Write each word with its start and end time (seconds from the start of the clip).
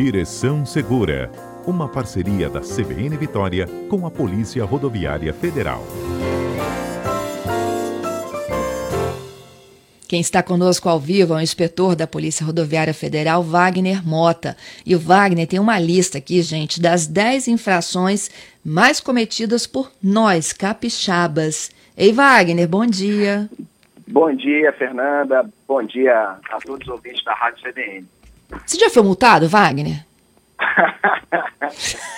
Direção 0.00 0.64
Segura, 0.64 1.28
uma 1.66 1.88
parceria 1.88 2.48
da 2.48 2.60
CBN 2.60 3.16
Vitória 3.16 3.66
com 3.90 4.06
a 4.06 4.10
Polícia 4.12 4.64
Rodoviária 4.64 5.34
Federal. 5.34 5.82
Quem 10.08 10.20
está 10.20 10.40
conosco 10.40 10.88
ao 10.88 11.00
vivo 11.00 11.34
é 11.34 11.38
o 11.38 11.40
inspetor 11.40 11.96
da 11.96 12.06
Polícia 12.06 12.46
Rodoviária 12.46 12.94
Federal, 12.94 13.42
Wagner 13.42 14.06
Mota. 14.06 14.56
E 14.86 14.94
o 14.94 15.00
Wagner 15.00 15.48
tem 15.48 15.58
uma 15.58 15.80
lista 15.80 16.18
aqui, 16.18 16.42
gente, 16.42 16.80
das 16.80 17.08
10 17.08 17.48
infrações 17.48 18.30
mais 18.64 19.00
cometidas 19.00 19.66
por 19.66 19.90
nós, 20.00 20.52
capixabas. 20.52 21.72
Ei, 21.96 22.12
Wagner, 22.12 22.68
bom 22.68 22.86
dia. 22.86 23.50
Bom 24.06 24.32
dia, 24.32 24.72
Fernanda. 24.74 25.44
Bom 25.66 25.82
dia 25.82 26.36
a 26.52 26.58
todos 26.64 26.86
os 26.86 26.94
ouvintes 26.94 27.24
da 27.24 27.34
Rádio 27.34 27.64
CBN. 27.64 28.06
Você 28.66 28.78
já 28.78 28.90
foi 28.90 29.02
multado, 29.02 29.48
Wagner? 29.48 30.04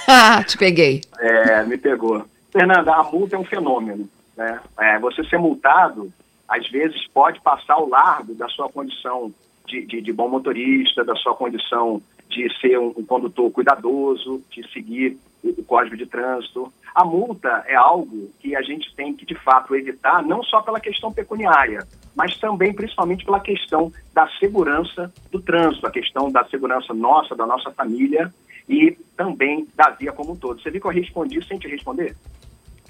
ah, 0.06 0.42
te 0.46 0.56
peguei. 0.56 1.02
É, 1.18 1.62
me 1.64 1.76
pegou. 1.76 2.24
Fernanda, 2.52 2.94
a 2.94 3.02
multa 3.04 3.36
é 3.36 3.38
um 3.38 3.44
fenômeno. 3.44 4.08
Né? 4.36 4.60
É, 4.78 4.98
você 4.98 5.24
ser 5.24 5.38
multado 5.38 6.12
às 6.48 6.68
vezes 6.68 7.06
pode 7.08 7.40
passar 7.40 7.74
ao 7.74 7.88
largo 7.88 8.34
da 8.34 8.48
sua 8.48 8.68
condição 8.68 9.32
de, 9.66 9.86
de, 9.86 10.00
de 10.00 10.12
bom 10.12 10.28
motorista, 10.28 11.04
da 11.04 11.14
sua 11.14 11.34
condição 11.34 12.02
de 12.28 12.48
ser 12.60 12.78
um, 12.78 12.92
um 12.96 13.04
condutor 13.04 13.50
cuidadoso, 13.52 14.42
de 14.50 14.68
seguir 14.72 15.16
o, 15.42 15.62
código 15.64 15.96
de 15.96 16.06
trânsito. 16.06 16.72
A 16.94 17.04
multa 17.04 17.64
é 17.66 17.74
algo 17.74 18.30
que 18.40 18.56
a 18.56 18.62
gente 18.62 18.94
tem 18.94 19.14
que, 19.14 19.24
de 19.24 19.34
fato, 19.34 19.74
evitar, 19.74 20.22
não 20.22 20.42
só 20.42 20.60
pela 20.60 20.80
questão 20.80 21.12
pecuniária, 21.12 21.86
mas 22.14 22.36
também, 22.38 22.72
principalmente, 22.72 23.24
pela 23.24 23.40
questão 23.40 23.92
da 24.12 24.28
segurança 24.38 25.12
do 25.30 25.40
trânsito, 25.40 25.86
a 25.86 25.90
questão 25.90 26.30
da 26.30 26.44
segurança 26.46 26.92
nossa, 26.92 27.36
da 27.36 27.46
nossa 27.46 27.70
família 27.70 28.32
e 28.68 28.96
também 29.16 29.66
da 29.74 29.90
via 29.90 30.12
como 30.12 30.32
um 30.32 30.36
todo. 30.36 30.60
Você 30.60 30.70
viu 30.70 30.80
que 30.80 30.86
eu 30.86 30.92
respondi 30.92 31.44
sem 31.46 31.58
te 31.58 31.68
responder? 31.68 32.16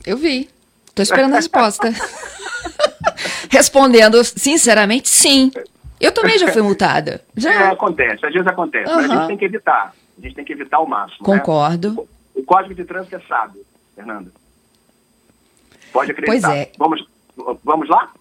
Eu 0.06 0.16
vi. 0.16 0.48
Estou 0.86 1.02
esperando 1.02 1.32
a 1.32 1.36
resposta. 1.36 1.90
Respondendo 3.50 4.22
sinceramente, 4.24 5.08
sim. 5.08 5.50
Eu 6.00 6.12
também 6.12 6.38
já 6.38 6.48
fui 6.48 6.62
multada. 6.62 7.20
Já. 7.36 7.52
É, 7.52 7.68
acontece, 7.68 8.24
às 8.24 8.32
vezes 8.32 8.46
acontece, 8.46 8.90
uhum. 8.90 8.96
mas 8.96 9.10
a 9.10 9.14
gente 9.14 9.26
tem 9.28 9.36
que 9.36 9.44
evitar. 9.44 9.94
A 10.18 10.20
gente 10.22 10.34
tem 10.34 10.44
que 10.44 10.52
evitar 10.52 10.78
ao 10.78 10.86
máximo. 10.86 11.18
Né? 11.20 11.38
Concordo. 11.38 11.92
Né? 11.92 12.02
O, 12.34 12.42
Código 12.42 12.74
de 12.74 12.84
Trânsito 12.84 13.16
é 13.16 13.20
sábio, 13.20 13.64
Fernanda. 13.94 14.32
Pode 15.92 16.12
acreditar. 16.12 16.48
Pois 16.48 16.56
é. 16.56 16.72
Vamos, 16.78 17.06
vamos 17.64 17.88
lá? 17.88 18.12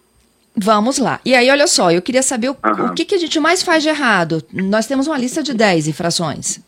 Vamos 0.56 0.98
lá. 0.98 1.20
E 1.24 1.34
aí, 1.34 1.50
olha 1.50 1.66
só, 1.66 1.90
eu 1.90 2.02
queria 2.02 2.22
saber 2.22 2.50
o, 2.50 2.52
uhum. 2.52 2.86
o 2.86 2.94
que, 2.94 3.04
que 3.04 3.14
a 3.14 3.18
gente 3.18 3.38
mais 3.38 3.62
faz 3.62 3.82
de 3.82 3.88
errado. 3.88 4.42
Nós 4.52 4.86
temos 4.86 5.06
uma 5.06 5.16
lista 5.16 5.42
de 5.42 5.54
10 5.54 5.88
infrações. 5.88 6.60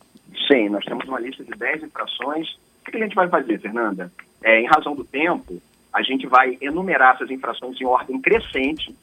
Sim, 0.46 0.68
nós 0.68 0.84
temos 0.84 1.06
uma 1.06 1.20
lista 1.20 1.44
de 1.44 1.50
10 1.52 1.84
infrações. 1.84 2.48
O 2.80 2.84
que, 2.84 2.92
que 2.92 2.96
a 2.96 3.00
gente 3.00 3.14
vai 3.14 3.28
fazer, 3.28 3.60
Fernanda? 3.60 4.12
É, 4.42 4.60
em 4.60 4.66
razão 4.66 4.94
do 4.94 5.04
tempo, 5.04 5.60
a 5.92 6.02
gente 6.02 6.26
vai 6.26 6.56
enumerar 6.60 7.14
essas 7.14 7.30
infrações 7.30 7.80
em 7.80 7.84
ordem 7.84 8.20
crescente 8.20 8.94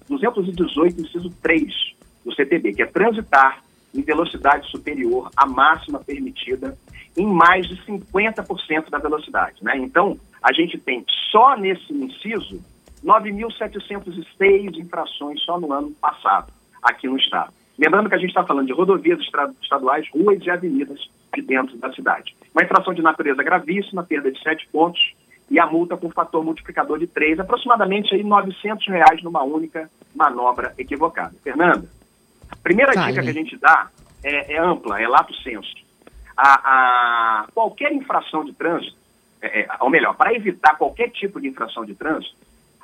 218, 0.08 1.00
inciso 1.02 1.30
3 1.42 1.72
do 2.24 2.34
CTB, 2.34 2.74
que 2.74 2.82
é 2.82 2.86
transitar 2.86 3.62
em 3.94 4.02
velocidade 4.02 4.68
superior 4.70 5.30
à 5.36 5.46
máxima 5.46 6.00
permitida 6.00 6.76
em 7.16 7.26
mais 7.26 7.68
de 7.68 7.76
50% 7.84 8.90
da 8.90 8.98
velocidade. 8.98 9.62
Né? 9.62 9.76
Então, 9.76 10.18
a 10.42 10.52
gente 10.52 10.78
tem 10.78 11.04
só 11.30 11.56
nesse 11.56 11.92
inciso 11.92 12.60
9.706 13.04 14.78
infrações 14.78 15.40
só 15.42 15.60
no 15.60 15.72
ano 15.72 15.92
passado, 15.92 16.52
aqui 16.82 17.06
no 17.06 17.16
Estado. 17.16 17.52
Lembrando 17.78 18.08
que 18.08 18.14
a 18.14 18.18
gente 18.18 18.30
está 18.30 18.44
falando 18.44 18.66
de 18.66 18.72
rodovias 18.72 19.20
estaduais, 19.62 20.08
ruas 20.12 20.44
e 20.44 20.50
avenidas 20.50 21.00
de 21.34 21.42
dentro 21.42 21.76
da 21.78 21.92
cidade. 21.92 22.34
Uma 22.54 22.64
infração 22.64 22.92
de 22.94 23.02
natureza 23.02 23.42
gravíssima, 23.42 24.02
perda 24.02 24.30
de 24.30 24.40
7 24.42 24.68
pontos, 24.70 25.00
e 25.52 25.60
a 25.60 25.66
multa 25.66 25.98
com 25.98 26.08
fator 26.08 26.42
multiplicador 26.42 26.98
de 26.98 27.06
3, 27.06 27.38
aproximadamente 27.38 28.14
aí 28.14 28.24
900 28.24 28.86
reais 28.88 29.22
numa 29.22 29.42
única 29.42 29.90
manobra 30.14 30.72
equivocada. 30.78 31.34
Fernanda, 31.44 31.86
a 32.50 32.56
primeira 32.56 32.92
dica 32.92 33.22
que 33.22 33.28
a 33.28 33.34
gente 33.34 33.58
dá 33.58 33.90
é, 34.24 34.54
é 34.54 34.58
ampla, 34.58 34.98
é 34.98 35.06
lato 35.06 35.34
senso. 35.42 35.70
A, 36.34 36.54
a, 37.42 37.46
qualquer 37.52 37.92
infração 37.92 38.46
de 38.46 38.54
trânsito, 38.54 38.96
é, 39.42 39.60
é, 39.60 39.68
ou 39.80 39.90
melhor, 39.90 40.16
para 40.16 40.32
evitar 40.32 40.78
qualquer 40.78 41.10
tipo 41.10 41.38
de 41.38 41.48
infração 41.48 41.84
de 41.84 41.94
trânsito, 41.94 42.34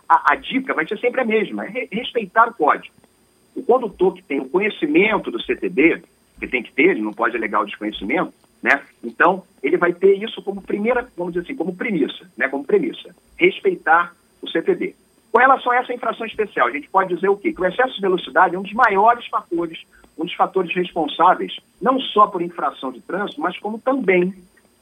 a, 0.06 0.35
a 0.35 0.37
dica 0.37 0.75
vai 0.75 0.87
ser 0.87 0.99
sempre 0.99 1.23
a 1.23 1.25
mesma, 1.25 1.65
é 1.65 1.71
re, 1.71 1.89
respeitar 1.91 2.50
o 2.50 2.55
código. 2.55 2.95
O 3.56 3.62
condutor 3.62 4.12
que 4.12 4.23
tem 4.23 4.41
o 4.41 4.49
conhecimento 4.50 5.31
do 5.31 5.43
CTB, 5.43 6.03
que 6.39 6.47
tem 6.47 6.62
que 6.62 6.73
ter, 6.73 6.91
ele 6.91 7.00
não 7.00 7.15
pode 7.15 7.35
alegar 7.35 7.62
o 7.62 7.65
desconhecimento, 7.65 8.35
né? 8.63 8.83
Então, 9.03 9.45
ele 9.63 9.77
vai 9.77 9.93
ter 9.93 10.15
isso 10.15 10.43
como 10.43 10.63
primeira, 10.63 11.07
vamos 11.17 11.33
dizer 11.33 11.45
assim, 11.45 11.57
como 11.57 11.75
premissa, 11.75 12.29
né? 12.37 12.49
Como 12.49 12.65
premissa, 12.65 13.15
respeitar 13.37 14.15
o 14.43 14.49
CTB. 14.49 14.95
Com 15.31 15.39
relação 15.39 15.73
a 15.73 15.77
essa 15.77 15.93
infração 15.93 16.27
especial, 16.27 16.69
a 16.69 16.71
gente 16.71 16.89
pode 16.89 17.15
dizer 17.15 17.29
o 17.29 17.37
quê? 17.37 17.53
Que 17.53 17.61
o 17.61 17.67
excesso 17.67 17.95
de 17.95 18.01
velocidade 18.01 18.55
é 18.55 18.59
um 18.59 18.63
dos 18.63 18.73
maiores 18.73 19.27
fatores, 19.27 19.79
um 20.17 20.25
dos 20.25 20.35
fatores 20.35 20.75
responsáveis, 20.75 21.57
não 21.81 22.01
só 22.01 22.27
por 22.27 22.43
infração 22.43 22.91
de 22.91 23.01
trânsito, 23.01 23.41
mas 23.41 23.59
como 23.59 23.79
também 23.79 24.35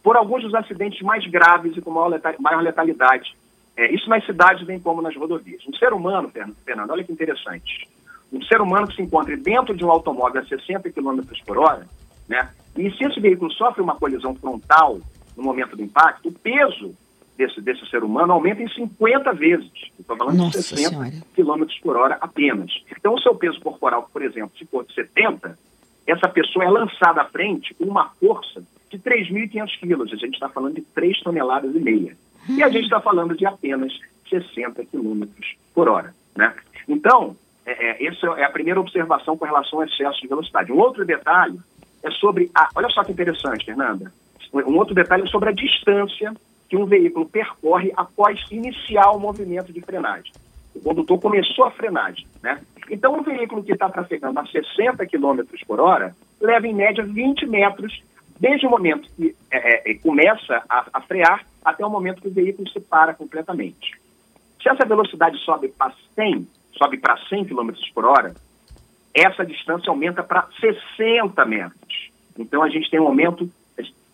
por 0.02 0.16
alguns 0.16 0.42
dos 0.42 0.54
acidentes 0.54 1.02
mais 1.02 1.26
graves 1.26 1.76
e 1.76 1.80
com 1.80 1.90
maior, 1.90 2.20
maior 2.38 2.62
letalidade. 2.62 3.36
É, 3.76 3.92
isso 3.92 4.08
nas 4.08 4.24
cidades, 4.24 4.64
bem 4.64 4.78
como 4.78 5.02
nas 5.02 5.16
rodovias. 5.16 5.62
Um 5.66 5.74
ser 5.74 5.92
humano, 5.92 6.32
Fernando, 6.64 6.90
olha 6.90 7.04
que 7.04 7.12
interessante. 7.12 7.88
Um 8.32 8.40
ser 8.42 8.60
humano 8.60 8.86
que 8.86 8.94
se 8.94 9.02
encontre 9.02 9.36
dentro 9.36 9.76
de 9.76 9.84
um 9.84 9.90
automóvel 9.90 10.40
a 10.40 10.46
60 10.46 10.90
km 10.90 11.20
por 11.44 11.58
hora, 11.58 11.86
né? 12.28 12.48
E 12.76 12.90
se 12.96 13.04
esse 13.04 13.20
veículo 13.20 13.50
sofre 13.52 13.82
uma 13.82 13.96
colisão 13.96 14.34
frontal 14.34 15.00
no 15.36 15.42
momento 15.42 15.76
do 15.76 15.82
impacto, 15.82 16.28
o 16.28 16.32
peso 16.32 16.94
desse, 17.36 17.60
desse 17.60 17.86
ser 17.88 18.02
humano 18.02 18.32
aumenta 18.32 18.62
em 18.62 18.68
50 18.68 19.32
vezes. 19.34 19.70
Estou 19.98 20.16
falando 20.16 20.36
Nossa 20.36 20.58
de 20.58 20.64
60 20.64 21.26
km 21.34 21.64
por 21.82 21.96
hora 21.96 22.18
apenas. 22.20 22.70
Então, 22.90 23.14
o 23.14 23.20
seu 23.20 23.34
peso 23.34 23.60
corporal, 23.60 24.08
por 24.12 24.22
exemplo, 24.22 24.52
se 24.58 24.64
for 24.66 24.84
de 24.84 24.94
70, 24.94 25.58
essa 26.06 26.28
pessoa 26.28 26.64
é 26.64 26.70
lançada 26.70 27.22
à 27.22 27.24
frente 27.26 27.74
com 27.74 27.84
uma 27.84 28.10
força 28.20 28.62
de 28.90 28.98
3.500 28.98 29.78
quilos. 29.80 30.12
A 30.12 30.16
gente 30.16 30.34
está 30.34 30.48
falando 30.48 30.74
de 30.74 30.82
3 30.82 31.20
toneladas 31.20 31.74
e 31.74 31.80
meia. 31.80 32.16
E 32.48 32.62
a 32.62 32.68
gente 32.68 32.84
está 32.84 33.00
falando 33.00 33.36
de 33.36 33.44
apenas 33.44 33.92
60 34.28 34.84
quilômetros 34.86 35.56
por 35.74 35.88
hora. 35.88 36.14
Né? 36.36 36.54
Então, 36.88 37.36
é, 37.64 37.72
é, 37.72 38.06
essa 38.06 38.26
é 38.38 38.44
a 38.44 38.50
primeira 38.50 38.80
observação 38.80 39.36
com 39.36 39.44
relação 39.44 39.80
ao 39.80 39.84
excesso 39.84 40.20
de 40.20 40.28
velocidade. 40.28 40.72
Um 40.72 40.78
outro 40.78 41.04
detalhe 41.04 41.58
é 42.06 42.10
sobre. 42.12 42.50
A, 42.54 42.68
olha 42.74 42.88
só 42.90 43.02
que 43.04 43.12
interessante, 43.12 43.64
Fernanda. 43.64 44.12
Um 44.52 44.76
outro 44.76 44.94
detalhe 44.94 45.24
é 45.24 45.26
sobre 45.26 45.50
a 45.50 45.52
distância 45.52 46.32
que 46.68 46.76
um 46.76 46.86
veículo 46.86 47.26
percorre 47.26 47.92
após 47.96 48.40
iniciar 48.50 49.10
o 49.10 49.18
movimento 49.18 49.72
de 49.72 49.80
frenagem. 49.80 50.32
O 50.74 50.80
condutor 50.80 51.20
começou 51.20 51.64
a 51.64 51.70
frenagem. 51.70 52.26
Né? 52.42 52.60
Então, 52.90 53.18
um 53.18 53.22
veículo 53.22 53.62
que 53.62 53.72
está 53.72 53.88
trafegando 53.88 54.38
a 54.38 54.46
60 54.46 55.06
km 55.06 55.42
por 55.66 55.80
hora 55.80 56.14
leva, 56.40 56.66
em 56.66 56.74
média, 56.74 57.04
20 57.04 57.46
metros 57.46 58.02
desde 58.38 58.66
o 58.66 58.70
momento 58.70 59.08
que 59.16 59.34
é, 59.50 59.90
é, 59.90 59.94
começa 59.94 60.62
a, 60.68 60.86
a, 60.92 61.00
frear 61.00 61.44
até 61.64 61.84
o 61.84 61.90
momento 61.90 62.20
que 62.20 62.28
o 62.28 62.32
veículo 62.32 62.68
se 62.68 62.80
para 62.80 63.14
completamente. 63.14 63.98
Se 64.62 64.68
essa 64.68 64.84
velocidade 64.84 65.38
sobe 65.38 65.68
para 65.68 65.92
100, 66.14 66.46
sobe 66.76 66.98
para 66.98 67.16
100 67.28 67.46
km 67.46 67.70
por 67.94 68.04
hora, 68.04 68.34
essa 69.14 69.44
distância 69.46 69.88
aumenta 69.88 70.22
para 70.22 70.46
60 70.60 71.44
metros. 71.46 71.85
Então 72.38 72.62
a 72.62 72.68
gente 72.68 72.90
tem 72.90 73.00
um 73.00 73.06
aumento 73.06 73.50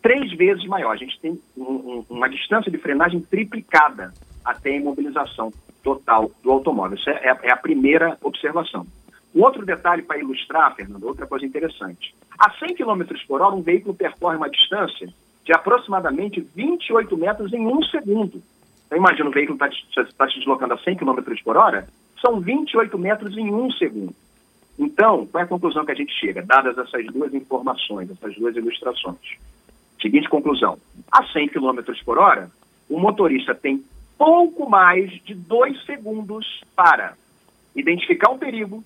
três 0.03 0.33
vezes 0.33 0.67
maior. 0.67 0.93
A 0.93 0.97
gente 0.97 1.19
tem 1.21 1.39
um, 1.57 1.63
um, 1.63 2.07
uma 2.11 2.29
distância 2.29 2.71
de 2.71 2.79
frenagem 2.79 3.21
triplicada 3.21 4.13
até 4.45 4.71
a 4.71 4.77
imobilização 4.77 5.53
total 5.83 6.31
do 6.43 6.51
automóvel. 6.51 6.99
Essa 6.99 7.11
é, 7.11 7.49
é 7.49 7.53
a 7.53 7.57
primeira 7.57 8.19
observação. 8.21 8.87
Um 9.35 9.43
outro 9.43 9.65
detalhe 9.65 10.03
para 10.03 10.19
ilustrar, 10.19 10.75
Fernando, 10.75 11.05
outra 11.05 11.27
coisa 11.27 11.47
interessante. 11.47 12.15
A 12.39 12.51
100 12.51 12.75
km 12.75 13.03
por 13.27 13.41
hora, 13.41 13.55
um 13.55 13.63
veículo 13.63 13.95
percorre 13.95 14.37
uma 14.37 14.51
distância 14.51 15.09
de 15.45 15.53
aproximadamente 15.53 16.41
28 16.41 17.17
metros 17.17 17.53
em 17.53 17.67
um 17.67 17.83
segundo. 17.85 18.43
Então, 18.87 18.99
imagina, 18.99 19.31
o 19.31 19.33
veículo 19.33 19.57
está 19.57 20.05
tá 20.17 20.29
se 20.29 20.39
deslocando 20.39 20.75
a 20.75 20.79
100 20.79 20.97
km 20.97 21.19
por 21.43 21.57
hora, 21.57 21.89
são 22.21 22.41
28 22.41 22.97
metros 22.99 23.37
em 23.37 23.53
um 23.53 23.71
segundo. 23.73 24.15
Então, 24.83 25.27
qual 25.27 25.41
é 25.41 25.45
a 25.45 25.49
conclusão 25.49 25.85
que 25.85 25.93
a 25.93 25.95
gente 25.95 26.13
chega, 26.13 26.43
dadas 26.43 26.77
essas 26.77 27.07
duas 27.07 27.33
informações, 27.33 28.11
essas 28.11 28.35
duas 28.35 28.57
ilustrações? 28.57 29.39
Seguinte 30.01 30.29
conclusão: 30.29 30.77
a 31.11 31.25
100 31.25 31.51
km 31.51 31.79
por 32.05 32.19
hora, 32.19 32.51
o 32.91 32.99
motorista 32.99 33.55
tem 33.55 33.85
pouco 34.19 34.69
mais 34.69 35.13
de 35.23 35.35
dois 35.35 35.81
segundos 35.85 36.65
para 36.75 37.15
identificar 37.77 38.33
um 38.33 38.39
perigo, 38.39 38.83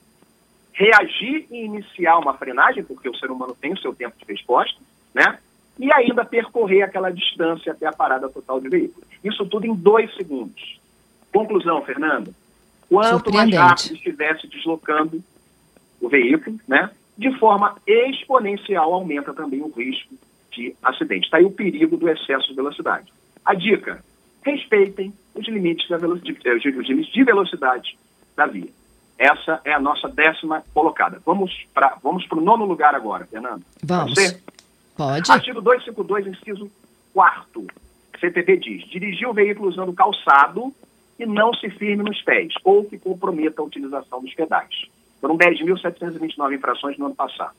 reagir 0.75 1.47
e 1.51 1.65
iniciar 1.65 2.19
uma 2.19 2.35
frenagem, 2.35 2.85
porque 2.85 3.09
o 3.09 3.17
ser 3.17 3.31
humano 3.31 3.57
tem 3.59 3.73
o 3.73 3.79
seu 3.79 3.95
tempo 3.95 4.17
de 4.19 4.31
resposta, 4.31 4.79
né? 5.15 5.39
E 5.79 5.91
ainda 5.95 6.27
percorrer 6.27 6.83
aquela 6.83 7.11
distância 7.11 7.73
até 7.73 7.87
a 7.87 7.93
parada 7.93 8.29
total 8.29 8.61
do 8.61 8.69
veículo. 8.69 9.07
Isso 9.25 9.47
tudo 9.47 9.67
em 9.67 9.75
dois 9.75 10.15
segundos. 10.15 10.79
Conclusão, 11.33 11.83
Fernando. 11.83 12.35
Quanto 12.87 13.33
mais 13.33 13.53
rápido 13.55 13.95
estivesse 13.95 14.47
deslocando 14.47 15.23
o 16.07 16.09
veículo, 16.09 16.59
né? 16.67 16.91
De 17.19 17.37
forma 17.39 17.77
exponencial 17.87 18.93
aumenta 18.93 19.35
também 19.35 19.61
o 19.61 19.71
risco 19.71 20.15
de 20.53 20.75
acidente. 20.83 21.25
Está 21.25 21.39
aí 21.39 21.45
o 21.45 21.51
perigo 21.51 21.97
do 21.97 22.09
excesso 22.09 22.49
de 22.49 22.55
velocidade. 22.55 23.13
A 23.45 23.55
dica: 23.55 24.03
respeitem 24.45 25.13
os 25.35 25.47
limites, 25.49 25.89
da 25.89 25.97
eh, 25.97 26.55
os 26.55 26.89
limites 26.89 27.13
de 27.13 27.25
velocidade 27.25 27.99
da 28.37 28.47
via. 28.47 28.69
Essa 29.19 29.61
é 29.65 29.73
a 29.73 29.81
nossa 29.81 30.09
décima 30.09 30.63
colocada. 30.75 31.21
Vamos 31.25 31.53
para 31.75 31.97
vamos 32.03 32.25
o 32.31 32.37
nono 32.37 32.65
lugar 32.65 32.95
agora, 32.95 33.27
Fernando. 33.27 33.63
Vamos. 33.83 34.15
Pode? 34.15 34.43
Pode. 34.97 35.31
Artigo 35.31 35.61
252, 35.61 36.27
inciso 36.27 36.71
4. 37.15 37.67
CTV 38.21 38.57
diz: 38.59 38.89
dirigir 38.91 39.29
o 39.29 39.33
veículo 39.33 39.69
usando 39.69 39.93
calçado 39.93 40.73
e 41.19 41.25
não 41.25 41.53
se 41.55 41.71
firme 41.71 42.05
nos 42.05 42.21
pés, 42.23 42.53
ou 42.63 42.85
que 42.85 42.99
comprometa 42.99 43.63
a 43.63 43.65
utilização 43.65 44.21
dos 44.21 44.35
pedais. 44.35 44.87
Foram 45.21 45.37
10.729 45.37 46.55
infrações 46.55 46.99
no 46.99 47.07
ano 47.07 47.15
passado. 47.15 47.55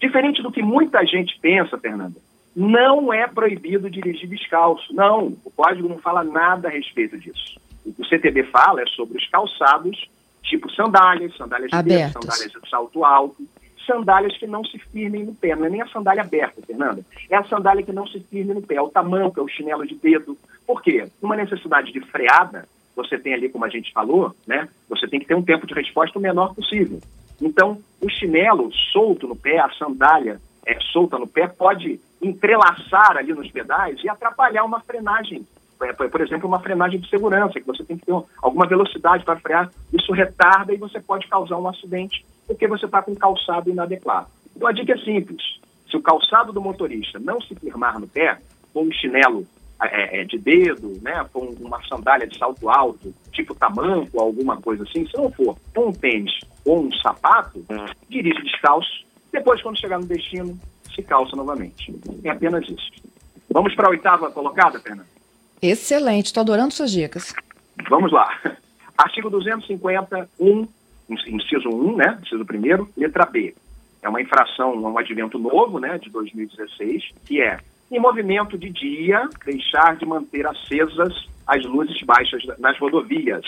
Diferente 0.00 0.42
do 0.42 0.52
que 0.52 0.62
muita 0.62 1.04
gente 1.04 1.38
pensa, 1.40 1.78
Fernanda, 1.78 2.20
não 2.54 3.12
é 3.12 3.26
proibido 3.26 3.90
dirigir 3.90 4.28
descalço. 4.28 4.94
Não, 4.94 5.36
o 5.44 5.50
código 5.50 5.88
não 5.88 5.98
fala 5.98 6.24
nada 6.24 6.68
a 6.68 6.70
respeito 6.70 7.18
disso. 7.18 7.60
O 7.84 7.92
que 7.92 8.02
o 8.02 8.04
CTB 8.04 8.44
fala 8.44 8.82
é 8.82 8.86
sobre 8.86 9.18
os 9.18 9.28
calçados, 9.28 10.08
tipo 10.42 10.70
sandálias, 10.72 11.36
sandálias 11.36 11.70
de 11.70 11.82
dedo, 11.82 12.12
sandálias 12.12 12.52
de 12.52 12.68
salto 12.68 13.04
alto, 13.04 13.46
sandálias 13.86 14.36
que 14.36 14.46
não 14.46 14.64
se 14.64 14.78
firmem 14.78 15.24
no 15.24 15.34
pé. 15.34 15.54
Não 15.54 15.66
é 15.66 15.70
nem 15.70 15.82
a 15.82 15.88
sandália 15.88 16.22
aberta, 16.22 16.60
Fernanda. 16.66 17.04
É 17.30 17.36
a 17.36 17.44
sandália 17.44 17.82
que 17.82 17.92
não 17.92 18.06
se 18.06 18.20
firme 18.20 18.54
no 18.54 18.62
pé. 18.62 18.76
É 18.76 18.82
o 18.82 18.88
tamanco, 18.88 19.38
é 19.38 19.42
o 19.42 19.48
chinelo 19.48 19.86
de 19.86 19.94
dedo. 19.94 20.36
Por 20.66 20.82
quê? 20.82 21.08
Uma 21.22 21.36
necessidade 21.36 21.92
de 21.92 22.00
freada, 22.00 22.66
você 22.96 23.18
tem 23.18 23.34
ali, 23.34 23.50
como 23.50 23.64
a 23.64 23.68
gente 23.68 23.92
falou, 23.92 24.34
né? 24.46 24.68
Você 24.88 25.06
tem 25.06 25.20
que 25.20 25.26
ter 25.26 25.34
um 25.34 25.42
tempo 25.42 25.66
de 25.66 25.74
resposta 25.74 26.18
o 26.18 26.22
menor 26.22 26.54
possível. 26.54 26.98
Então, 27.40 27.78
o 28.00 28.08
chinelo 28.08 28.72
solto 28.92 29.28
no 29.28 29.36
pé, 29.36 29.58
a 29.58 29.70
sandália 29.70 30.40
é, 30.64 30.78
solta 30.80 31.18
no 31.18 31.26
pé, 31.26 31.46
pode 31.46 32.00
entrelaçar 32.22 33.18
ali 33.18 33.34
nos 33.34 33.50
pedais 33.50 34.02
e 34.02 34.08
atrapalhar 34.08 34.64
uma 34.64 34.80
frenagem. 34.80 35.46
É, 35.82 35.92
por 35.92 36.20
exemplo, 36.22 36.48
uma 36.48 36.60
frenagem 36.60 36.98
de 36.98 37.08
segurança, 37.10 37.60
que 37.60 37.66
você 37.66 37.84
tem 37.84 37.98
que 37.98 38.06
ter 38.06 38.14
alguma 38.42 38.66
velocidade 38.66 39.24
para 39.24 39.38
frear. 39.38 39.70
Isso 39.92 40.10
retarda 40.12 40.72
e 40.72 40.78
você 40.78 40.98
pode 40.98 41.28
causar 41.28 41.58
um 41.58 41.68
acidente 41.68 42.24
porque 42.46 42.66
você 42.66 42.86
está 42.86 43.02
com 43.02 43.14
calçado 43.14 43.68
inadequado. 43.68 44.28
Então, 44.54 44.66
a 44.66 44.72
dica 44.72 44.94
é 44.94 44.98
simples. 44.98 45.42
Se 45.90 45.96
o 45.96 46.02
calçado 46.02 46.52
do 46.52 46.62
motorista 46.62 47.18
não 47.18 47.40
se 47.42 47.54
firmar 47.54 48.00
no 48.00 48.08
pé, 48.08 48.38
com 48.72 48.84
um 48.84 48.92
chinelo 48.92 49.46
é, 49.82 50.20
é, 50.20 50.24
de 50.24 50.38
dedo, 50.38 50.98
né, 51.02 51.24
com 51.32 51.40
uma 51.60 51.82
sandália 51.86 52.26
de 52.26 52.38
salto 52.38 52.68
alto, 52.68 53.14
tipo 53.32 53.54
tamanco, 53.54 54.18
alguma 54.18 54.60
coisa 54.60 54.84
assim, 54.84 55.06
se 55.06 55.16
não 55.16 55.30
for 55.30 55.56
com 55.74 55.88
um 55.88 55.92
tênis 55.92 56.32
ou 56.64 56.84
um 56.84 56.92
sapato, 56.94 57.64
dirige 58.08 58.42
descalço. 58.42 59.04
Depois, 59.32 59.62
quando 59.62 59.78
chegar 59.78 59.98
no 59.98 60.06
destino, 60.06 60.58
se 60.94 61.02
calça 61.02 61.36
novamente. 61.36 61.94
É 62.24 62.30
apenas 62.30 62.66
isso. 62.68 62.90
Vamos 63.50 63.74
para 63.74 63.88
a 63.88 63.90
oitava 63.90 64.30
colocada, 64.30 64.80
Fernanda? 64.80 65.08
Excelente, 65.60 66.26
estou 66.26 66.40
adorando 66.40 66.72
suas 66.72 66.90
dicas. 66.90 67.34
Vamos 67.88 68.10
lá. 68.12 68.28
Artigo 68.96 69.28
251, 69.28 70.68
inciso 71.08 71.68
1, 71.68 71.96
né? 71.96 72.18
Inciso 72.22 72.44
1, 72.44 72.88
letra 72.96 73.26
B. 73.26 73.54
É 74.02 74.08
uma 74.08 74.22
infração, 74.22 74.74
um 74.74 74.98
advento 74.98 75.38
novo, 75.38 75.78
né, 75.78 75.98
de 75.98 76.08
2016, 76.10 77.10
que 77.24 77.40
é 77.40 77.58
em 77.90 78.00
movimento 78.00 78.58
de 78.58 78.68
dia, 78.70 79.28
deixar 79.44 79.96
de 79.96 80.06
manter 80.06 80.46
acesas 80.46 81.26
as 81.46 81.64
luzes 81.64 82.00
baixas 82.02 82.42
nas 82.58 82.78
rodovias. 82.78 83.44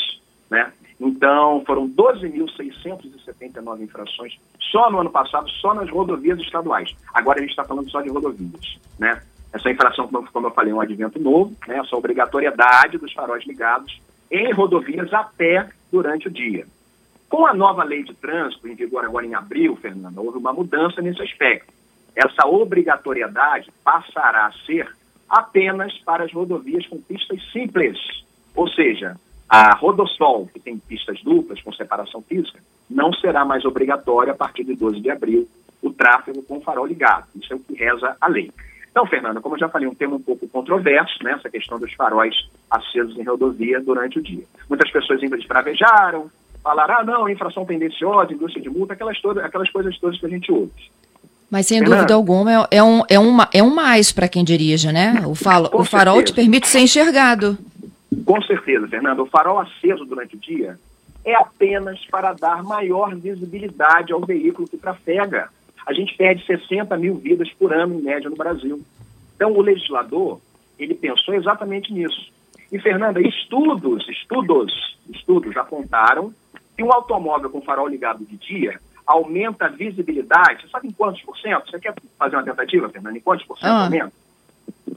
Né? 0.51 0.73
Então, 1.01 1.63
foram 1.67 1.89
12.679 1.89 3.81
infrações 3.81 4.39
só 4.71 4.91
no 4.91 5.01
ano 5.01 5.11
passado, 5.11 5.49
só 5.51 5.75
nas 5.75 5.91
rodovias 5.91 6.39
estaduais. 6.41 6.95
Agora 7.13 7.39
a 7.39 7.41
gente 7.43 7.51
está 7.51 7.65
falando 7.65 7.91
só 7.91 8.01
de 8.01 8.09
rodovias. 8.09 8.79
Né? 8.99 9.21
Essa 9.53 9.71
infração, 9.71 10.09
como 10.09 10.47
eu 10.47 10.53
falei, 10.53 10.73
é 10.73 10.75
um 10.75 10.81
advento 10.81 11.19
novo, 11.19 11.55
né? 11.67 11.79
essa 11.79 11.97
obrigatoriedade 11.97 12.99
dos 12.99 13.13
faróis 13.13 13.45
ligados 13.47 14.01
em 14.31 14.53
rodovias 14.53 15.13
até 15.13 15.69
durante 15.91 16.29
o 16.29 16.31
dia. 16.31 16.67
Com 17.29 17.47
a 17.47 17.53
nova 17.53 17.83
lei 17.85 18.03
de 18.03 18.15
trânsito, 18.15 18.69
em 18.69 18.75
vigor 18.75 19.05
agora 19.05 19.27
em 19.27 19.35
abril, 19.35 19.77
Fernanda, 19.77 20.21
houve 20.21 20.39
uma 20.39 20.53
mudança 20.53 21.03
nesse 21.03 21.23
aspecto 21.23 21.78
essa 22.19 22.49
obrigatoriedade 22.49 23.71
passará 23.85 24.47
a 24.47 24.53
ser 24.67 24.93
apenas 25.29 25.97
para 25.99 26.25
as 26.25 26.33
rodovias 26.33 26.85
com 26.89 27.01
pistas 27.01 27.41
simples. 27.53 27.97
Ou 28.57 28.67
seja, 28.67 29.15
a 29.49 29.77
Rodosol, 29.77 30.49
que 30.53 30.59
tem 30.59 30.77
pistas 30.79 31.23
duplas 31.23 31.63
com 31.63 31.73
separação 31.73 32.21
física, 32.21 32.59
não 32.91 33.13
será 33.13 33.45
mais 33.45 33.65
obrigatória 33.65 34.33
a 34.33 34.37
partir 34.37 34.65
de 34.65 34.75
12 34.75 35.01
de 35.01 35.11
abril 35.11 35.49
o 35.81 35.93
tráfego 35.93 36.43
com 36.43 36.61
farol 36.61 36.87
ligado. 36.87 37.29
Isso 37.37 37.53
é 37.53 37.57
o 37.57 37.61
que 37.61 37.75
reza 37.75 38.17
a 38.21 38.27
lei. 38.27 38.51
Então, 38.91 39.07
Fernanda, 39.07 39.41
como 39.41 39.55
eu 39.55 39.61
já 39.61 39.69
falei, 39.69 39.87
um 39.87 39.95
tema 39.95 40.17
um 40.17 40.21
pouco 40.21 40.49
controverso, 40.49 41.23
né, 41.23 41.35
essa 41.35 41.49
questão 41.49 41.79
dos 41.79 41.93
faróis 41.93 42.35
acesos 42.69 43.17
em 43.17 43.23
rodovia 43.23 43.81
durante 43.81 44.19
o 44.19 44.23
dia. 44.23 44.43
Muitas 44.69 44.91
pessoas 44.91 45.23
ainda 45.23 45.37
despravejaram, 45.37 46.29
falaram, 46.65 46.99
ah, 46.99 47.05
não, 47.05 47.29
infração 47.29 47.65
tendenciosa, 47.65 48.33
indústria 48.33 48.63
de 48.63 48.69
multa, 48.69 48.95
aquelas, 48.95 49.21
todas, 49.21 49.45
aquelas 49.45 49.71
coisas 49.71 49.97
todas 50.01 50.19
que 50.19 50.27
a 50.27 50.31
gente 50.31 50.51
ouve. 50.51 50.91
Mas 51.51 51.67
sem 51.67 51.83
dúvida 51.83 52.13
alguma 52.13 52.53
é, 52.53 52.77
é, 52.79 52.83
um, 52.83 53.03
é, 53.09 53.19
uma, 53.19 53.49
é 53.53 53.63
um 53.63 53.75
mais 53.75 54.13
para 54.13 54.29
quem 54.29 54.45
dirige, 54.45 54.93
né? 54.93 55.23
O, 55.27 55.35
falo, 55.35 55.71
o 55.73 55.85
farol 55.85 56.17
certeza. 56.17 56.35
te 56.35 56.37
permite 56.37 56.69
ser 56.69 56.81
enxergado. 56.81 57.57
Com 58.25 58.41
certeza, 58.43 58.87
Fernando. 58.87 59.21
O 59.21 59.27
farol 59.27 59.59
aceso 59.59 60.05
durante 60.05 60.37
o 60.37 60.39
dia 60.39 60.79
é 61.25 61.35
apenas 61.35 62.05
para 62.07 62.33
dar 62.35 62.63
maior 62.63 63.15
visibilidade 63.17 64.13
ao 64.13 64.21
veículo 64.21 64.69
que 64.69 64.77
trafega. 64.77 65.49
A 65.87 65.93
gente 65.95 66.15
perde 66.17 66.45
60 66.45 66.95
mil 66.99 67.17
vidas 67.17 67.51
por 67.59 67.73
ano, 67.73 67.99
em 67.99 68.03
média, 68.03 68.29
no 68.29 68.37
Brasil. 68.37 68.83
Então, 69.35 69.53
o 69.53 69.63
legislador, 69.63 70.41
ele 70.79 70.95
pensou 70.95 71.35
exatamente 71.35 71.93
nisso. 71.93 72.31
E, 72.71 72.79
Fernanda, 72.79 73.21
estudos, 73.21 74.07
estudos, 74.09 74.99
estudos 75.09 75.57
apontaram 75.57 76.33
que 76.77 76.83
um 76.83 76.93
automóvel 76.93 77.49
com 77.49 77.63
farol 77.63 77.89
ligado 77.89 78.25
de 78.25 78.37
dia 78.37 78.79
aumenta 79.09 79.65
a 79.65 79.69
visibilidade. 79.69 80.63
Você 80.63 80.69
sabe 80.69 80.87
em 80.89 80.93
quantos 80.93 81.23
por 81.23 81.39
cento? 81.39 81.71
Você 81.71 81.81
quer 81.81 81.95
fazer 82.19 82.37
uma 82.37 82.45
tentativa, 82.45 82.91
Fernanda? 82.91 83.17
Em 83.17 83.23
quantos 83.23 83.47
por 83.47 83.59
cento 83.59 83.71
ah. 83.71 83.85
aumenta? 83.85 84.13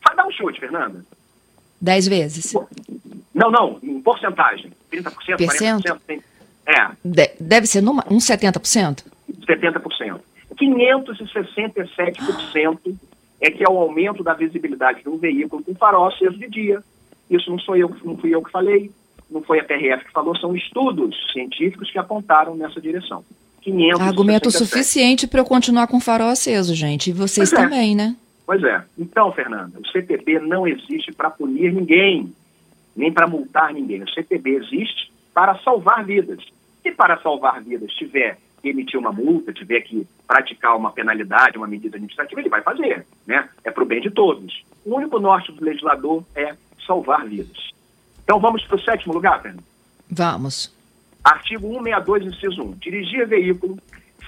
Vai 0.06 0.14
dar 0.16 0.28
um 0.28 0.32
chute, 0.32 0.60
Fernanda. 0.60 1.06
Dez 1.80 2.06
vezes. 2.08 2.54
Não, 3.34 3.50
não, 3.50 3.80
em 3.82 4.02
porcentagem. 4.02 4.74
30%, 4.92 5.38
Percento? 5.38 5.84
40%. 5.84 6.02
Tem... 6.06 6.22
É. 6.68 6.90
De 7.04 7.32
deve 7.40 7.66
ser 7.66 7.82
numa, 7.82 8.06
uns 8.12 8.26
70%? 8.26 9.06
70%. 9.48 10.20
567% 10.56 12.96
é 13.40 13.50
que 13.50 13.64
é 13.64 13.70
o 13.70 13.80
aumento 13.80 14.24
da 14.24 14.34
visibilidade 14.34 15.02
de 15.02 15.10
um 15.10 15.18
veículo 15.18 15.64
com 15.64 15.74
farol 15.74 16.08
aceso 16.08 16.38
de 16.38 16.50
dia. 16.50 16.84
Isso 17.30 17.50
não 17.50 17.60
sou 17.60 17.78
eu, 17.78 17.96
não 18.04 18.18
fui 18.18 18.36
eu 18.36 18.44
que 18.44 18.52
falei, 18.52 18.92
não 19.30 19.42
foi 19.42 19.62
a 19.62 19.64
PRF 19.64 20.04
que 20.06 20.12
falou, 20.12 20.36
são 20.36 20.54
estudos 20.56 21.16
científicos 21.32 21.90
que 21.90 21.98
apontaram 21.98 22.54
nessa 22.56 22.82
direção. 22.82 23.24
500. 23.62 24.02
Argumento 24.02 24.52
suficiente 24.52 25.28
para 25.28 25.40
eu 25.40 25.46
continuar 25.46 25.88
com 25.88 25.98
o 25.98 26.02
farol 26.02 26.30
aceso, 26.30 26.74
gente. 26.76 27.10
E 27.10 27.14
vocês 27.14 27.50
pois 27.50 27.62
é. 27.62 27.64
também, 27.64 27.92
é. 27.94 27.96
né? 27.96 28.16
Pois 28.46 28.64
é. 28.64 28.84
Então, 28.98 29.32
Fernanda, 29.32 29.80
o 29.80 29.88
CTB 29.88 30.40
não 30.40 30.68
existe 30.68 31.12
para 31.14 31.30
punir 31.30 31.72
ninguém, 31.72 32.34
nem 32.96 33.12
para 33.12 33.28
multar 33.28 33.74
ninguém. 33.74 34.04
O 34.04 34.10
CTB 34.10 34.56
existe 34.56 35.12
para 35.34 35.58
salvar 35.60 36.04
vidas. 36.04 36.40
Se 36.82 36.92
para 36.92 37.18
salvar 37.22 37.62
vidas 37.62 37.92
tiver 37.94 38.38
que 38.62 38.70
emitir 38.70 39.00
uma 39.00 39.12
multa, 39.12 39.54
tiver 39.54 39.82
que 39.82 40.06
praticar 40.28 40.76
uma 40.76 40.92
penalidade, 40.92 41.58
uma 41.58 41.68
medida 41.68 41.96
administrativa, 41.96 42.42
ele 42.42 42.50
vai 42.50 42.62
fazer. 42.62 43.06
Né? 43.26 43.48
É 43.64 43.72
para 43.72 43.84
o 43.84 43.88
bem 43.88 44.02
de 44.02 44.12
todos. 44.12 44.64
O 44.86 44.96
único 44.96 45.20
norte 45.20 45.52
do 45.52 45.64
legislador 45.64 46.24
é 46.36 46.56
salvar 46.86 47.26
vidas. 47.26 47.72
Então 48.24 48.40
vamos 48.40 48.64
para 48.66 48.76
o 48.76 48.82
sétimo 48.82 49.14
lugar, 49.14 49.42
Fernanda? 49.42 49.64
Vamos. 50.10 50.81
Artigo 51.24 51.68
162, 51.68 52.26
inciso 52.26 52.64
1. 52.64 52.72
Dirigir 52.80 53.28
veículo 53.28 53.78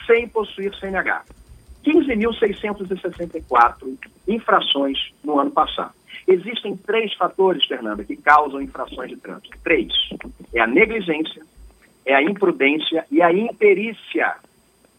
sem 0.06 0.28
possuir 0.28 0.76
CNH. 0.76 1.24
15.664 1.84 3.98
infrações 4.28 5.12
no 5.24 5.40
ano 5.40 5.50
passado. 5.52 5.94
Existem 6.28 6.78
três 6.78 7.16
fatores, 7.16 7.66
Fernanda, 7.66 8.04
que 8.04 8.16
causam 8.16 8.62
infrações 8.62 9.10
de 9.10 9.18
trânsito. 9.18 9.58
Três. 9.64 9.92
É 10.54 10.60
a 10.62 10.68
negligência, 10.68 11.42
é 12.06 12.14
a 12.16 12.22
imprudência 12.22 13.06
e 13.12 13.20
a 13.22 13.34
imperícia. 13.34 14.36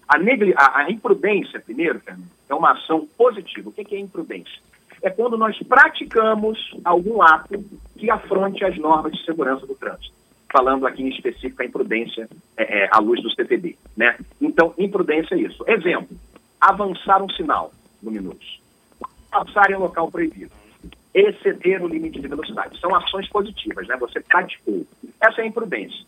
A, 0.07 0.17
a, 0.17 0.81
a 0.81 0.91
imprudência, 0.91 1.59
primeiro, 1.61 1.99
Fernanda, 2.01 2.29
é 2.49 2.55
uma 2.55 2.73
ação 2.73 3.09
positiva. 3.17 3.71
O 3.71 3.73
que 3.73 3.95
é 3.95 3.99
imprudência? 3.99 4.61
É 5.01 5.09
quando 5.09 5.39
nós 5.39 5.59
praticamos 5.63 6.59
algum 6.85 7.23
ato 7.23 7.65
que 7.97 8.11
afronte 8.11 8.63
as 8.65 8.77
normas 8.77 9.13
de 9.13 9.25
segurança 9.25 9.67
do 9.67 9.75
trânsito 9.75 10.13
falando 10.55 10.87
aqui 10.87 11.03
em 11.03 11.09
específico 11.09 11.61
a 11.61 11.65
imprudência 11.65 12.29
é, 12.57 12.85
é, 12.85 12.89
à 12.93 13.01
luz 13.01 13.21
do 13.21 13.29
CPD. 13.35 13.77
Né? 13.97 14.17
Então, 14.41 14.73
imprudência 14.79 15.35
é 15.35 15.39
isso. 15.39 15.65
Exemplo, 15.67 16.17
avançar 16.61 17.21
um 17.21 17.29
sinal 17.31 17.73
luminoso, 18.01 18.39
passar 19.33 19.73
em 19.73 19.75
um 19.75 19.81
local 19.81 20.09
proibido, 20.13 20.53
exceder 21.13 21.83
o 21.83 21.89
limite 21.89 22.21
de 22.21 22.29
velocidade. 22.29 22.79
São 22.79 22.95
ações 22.95 23.29
positivas, 23.29 23.89
né? 23.89 23.97
Você 23.97 24.21
praticou. 24.21 24.87
Essa 25.21 25.41
é 25.41 25.45
a 25.45 25.47
imprudência. 25.49 26.05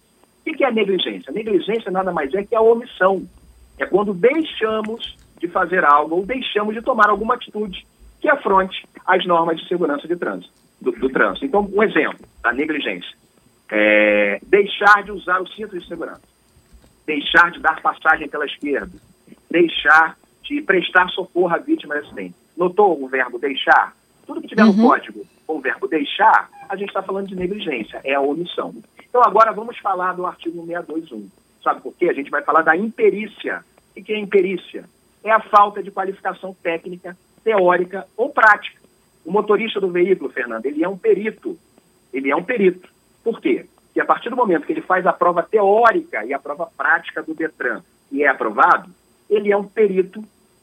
O 0.47 0.53
que 0.53 0.63
é 0.63 0.71
negligência? 0.71 1.33
Negligência 1.33 1.91
nada 1.91 2.13
mais 2.13 2.33
é 2.33 2.45
que 2.45 2.55
a 2.55 2.61
omissão. 2.61 3.27
É 3.79 3.85
quando 3.85 4.15
deixamos 4.15 5.17
de 5.39 5.49
fazer 5.49 5.85
algo 5.85 6.17
ou 6.17 6.25
deixamos 6.25 6.75
de 6.75 6.81
tomar 6.81 7.11
alguma 7.11 7.35
atitude 7.35 7.85
que 8.21 8.29
afronte 8.29 8.87
as 9.05 9.27
normas 9.27 9.61
de 9.61 9.69
segurança 9.69 10.09
de 10.09 10.17
trânsito, 10.17 10.53
do, 10.81 10.93
do 10.93 11.09
trânsito. 11.11 11.45
Então, 11.45 11.69
um 11.71 11.83
exemplo 11.83 12.21
da 12.43 12.53
negligência 12.53 13.15
é, 13.71 14.41
deixar 14.43 15.03
de 15.03 15.13
usar 15.13 15.41
o 15.41 15.49
cinto 15.49 15.79
de 15.79 15.87
segurança, 15.87 16.23
deixar 17.07 17.51
de 17.51 17.61
dar 17.61 17.81
passagem 17.81 18.29
pela 18.29 18.47
esquerda, 18.47 18.93
deixar 19.51 20.17
de 20.43 20.63
prestar 20.63 21.09
socorro 21.09 21.55
à 21.55 21.59
vítima 21.59 21.95
de 21.95 22.07
acidente. 22.07 22.35
Notou 22.57 23.03
o 23.03 23.09
verbo 23.09 23.39
deixar? 23.39 23.95
Tudo 24.27 24.41
que 24.41 24.49
tiver 24.49 24.65
uhum. 24.65 24.73
no 24.73 24.89
código 24.89 25.25
com 25.47 25.57
o 25.57 25.61
verbo 25.61 25.87
deixar, 25.87 26.49
a 26.69 26.77
gente 26.77 26.89
está 26.89 27.03
falando 27.03 27.29
de 27.29 27.37
negligência, 27.37 28.01
é 28.05 28.15
a 28.15 28.21
omissão. 28.21 28.75
Então 29.09 29.23
agora 29.23 29.53
vamos 29.53 29.79
falar 29.79 30.13
do 30.13 30.27
artigo 30.27 30.65
621. 30.67 31.29
Sabe 31.63 31.81
por 31.81 31.95
quê? 31.95 32.09
A 32.09 32.13
gente 32.13 32.31
vai 32.31 32.43
falar 32.43 32.63
da 32.63 32.77
imperícia. 32.77 33.65
O 33.97 34.03
que 34.03 34.13
é 34.13 34.19
imperícia? 34.19 34.85
É 35.25 35.31
a 35.31 35.41
falta 35.41 35.83
de 35.83 35.91
qualificação 35.91 36.55
técnica, 36.63 37.17
teórica 37.43 38.07
ou 38.17 38.31
prática. 38.31 38.81
O 39.25 39.33
motorista 39.33 39.81
do 39.81 39.91
veículo, 39.91 40.31
Fernando, 40.31 40.67
ele 40.67 40.85
é 40.85 40.89
um 40.89 40.97
perito. 40.97 41.59
Ele 42.13 42.31
é 42.31 42.37
um 42.37 42.43
perito. 42.43 42.89
Por 43.27 43.41
quê? 43.41 43.67
Porque 43.87 44.01
a 44.01 44.05
partir 44.05 44.31
do 44.31 44.37
momento 44.37 44.65
que 44.65 44.73
ele 44.73 44.83
faz 44.83 45.05
a 45.05 45.13
prova 45.13 45.43
teórica 45.43 46.25
e 46.25 46.33
a 46.33 46.39
prova 46.39 46.71
prática 46.77 47.25
do 47.25 47.35
Detran 47.35 47.83
e 48.13 48.23
é 48.23 48.29
aprovado, 48.29 48.89
ele 49.29 49.51
é 49.51 49.57
um 49.57 49.65
perito 49.65 50.23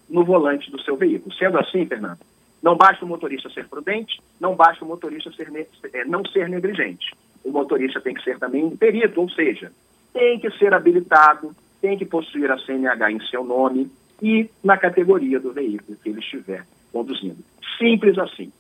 no 0.10 0.24
volante 0.24 0.72
do 0.72 0.80
seu 0.80 0.96
veículo. 0.96 1.36
Sendo 1.36 1.60
assim, 1.60 1.86
Fernando, 1.86 2.20
não 2.62 2.78
basta 2.78 3.04
o 3.04 3.08
motorista 3.08 3.50
ser 3.50 3.68
prudente, 3.68 4.22
não 4.40 4.56
basta 4.56 4.86
o 4.86 4.88
motorista 4.88 5.30
ser, 5.34 5.52
é, 5.92 6.06
não 6.06 6.24
ser 6.24 6.48
negligente. 6.48 7.14
O 7.44 7.52
motorista 7.52 8.00
tem 8.00 8.14
que 8.14 8.24
ser 8.24 8.40
também 8.40 8.64
um 8.64 8.78
perito, 8.78 9.20
ou 9.20 9.30
seja, 9.30 9.74
tem 10.14 10.40
que 10.40 10.50
ser 10.52 10.74
habilitado, 10.74 11.54
tem 11.82 11.98
que 11.98 12.06
possuir 12.06 12.50
a 12.50 12.58
CNH 12.58 13.12
em 13.12 13.20
seu 13.28 13.44
nome 13.44 13.92
e 14.22 14.50
na 14.64 14.78
categoria 14.78 15.38
do 15.38 15.52
veículo 15.52 15.98
que 16.02 16.08
ele 16.08 16.20
estiver 16.20 16.66
conduzindo. 16.94 17.44
Simples 17.78 18.18
assim. 18.18 18.54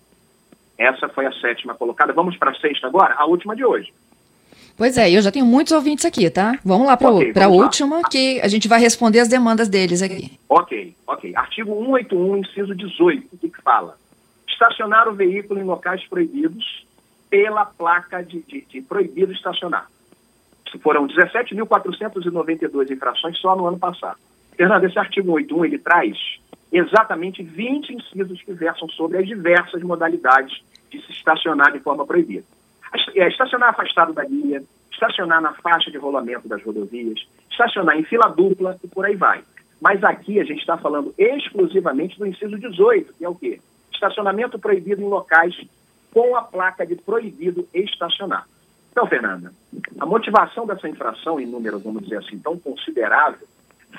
Essa 0.77 1.07
foi 1.09 1.25
a 1.25 1.31
sétima 1.33 1.75
colocada. 1.75 2.13
Vamos 2.13 2.35
para 2.37 2.51
a 2.51 2.55
sexta 2.55 2.87
agora, 2.87 3.15
a 3.15 3.25
última 3.25 3.55
de 3.55 3.63
hoje. 3.63 3.93
Pois 4.75 4.97
é, 4.97 5.11
eu 5.11 5.21
já 5.21 5.31
tenho 5.31 5.45
muitos 5.45 5.71
ouvintes 5.71 6.03
aqui, 6.03 6.29
tá? 6.29 6.57
Vamos 6.65 6.87
lá 6.87 6.97
para 6.97 7.11
okay, 7.11 7.33
a 7.43 7.47
última, 7.47 7.97
lá. 7.97 8.09
que 8.09 8.41
a 8.41 8.47
gente 8.47 8.67
vai 8.67 8.79
responder 8.79 9.19
as 9.19 9.27
demandas 9.27 9.69
deles 9.69 10.01
aqui. 10.01 10.39
Ok, 10.49 10.95
ok. 11.05 11.35
Artigo 11.35 11.71
181, 11.75 12.37
inciso 12.37 12.75
18, 12.75 13.27
o 13.33 13.37
que, 13.37 13.49
que 13.49 13.61
fala? 13.61 13.95
Estacionar 14.47 15.07
o 15.07 15.13
veículo 15.13 15.59
em 15.59 15.63
locais 15.63 16.03
proibidos 16.07 16.85
pela 17.29 17.65
placa 17.65 18.23
de, 18.23 18.41
de, 18.41 18.61
de 18.61 18.81
proibido 18.81 19.31
estacionar. 19.31 19.87
Foram 20.81 21.07
17.492 21.07 22.89
infrações 22.89 23.37
só 23.37 23.55
no 23.55 23.67
ano 23.67 23.77
passado. 23.77 24.17
Fernando, 24.55 24.85
esse 24.85 24.97
artigo 24.97 25.27
181, 25.27 25.65
ele 25.65 25.77
traz 25.77 26.17
exatamente 26.73 27.43
20 27.43 27.93
incisos 27.93 28.41
que 28.41 28.51
versam 28.51 28.89
sobre 28.89 29.19
as 29.19 29.27
diversas 29.27 29.81
modalidades 29.83 30.63
de 30.89 30.99
se 31.05 31.11
estacionar 31.11 31.71
de 31.71 31.79
forma 31.79 32.05
proibida. 32.05 32.43
É, 33.15 33.27
estacionar 33.27 33.69
afastado 33.69 34.11
da 34.11 34.23
linha, 34.23 34.63
estacionar 34.91 35.39
na 35.39 35.53
faixa 35.53 35.91
de 35.91 35.97
rolamento 35.97 36.47
das 36.47 36.63
rodovias, 36.63 37.25
estacionar 37.49 37.97
em 37.97 38.03
fila 38.03 38.27
dupla 38.27 38.77
e 38.83 38.87
por 38.87 39.05
aí 39.05 39.15
vai. 39.15 39.43
Mas 39.79 40.03
aqui 40.03 40.39
a 40.39 40.43
gente 40.43 40.59
está 40.59 40.77
falando 40.77 41.13
exclusivamente 41.17 42.17
do 42.17 42.25
inciso 42.25 42.57
18, 42.57 43.13
que 43.13 43.25
é 43.25 43.29
o 43.29 43.35
quê? 43.35 43.59
Estacionamento 43.93 44.57
proibido 44.57 45.01
em 45.01 45.07
locais 45.07 45.55
com 46.11 46.35
a 46.35 46.41
placa 46.41 46.85
de 46.85 46.95
proibido 46.95 47.67
estacionar. 47.73 48.47
Então, 48.91 49.07
Fernanda, 49.07 49.51
a 49.99 50.05
motivação 50.05 50.65
dessa 50.65 50.87
infração 50.87 51.39
em 51.39 51.45
número, 51.45 51.79
vamos 51.79 52.03
dizer 52.03 52.17
assim, 52.17 52.37
tão 52.39 52.57
considerável, 52.57 53.47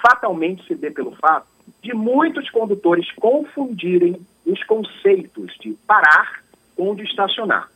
fatalmente 0.00 0.64
se 0.66 0.75
dê 0.75 0.90
pelo 0.90 1.12
fato 1.16 1.53
de 1.85 1.95
muitos 1.95 2.49
condutores 2.49 3.12
confundirem 3.12 4.19
os 4.47 4.62
conceitos 4.64 5.55
de 5.61 5.75
parar 5.87 6.43
com 6.75 6.95
de 6.95 7.03
estacionar. 7.03 7.69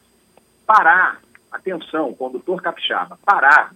Parar, 0.67 1.21
atenção, 1.53 2.15
condutor 2.15 2.63
capixaba, 2.63 3.19
parar 3.25 3.73